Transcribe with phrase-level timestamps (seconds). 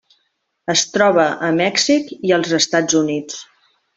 [0.73, 3.41] Es troba a Mèxic i als Estats Units.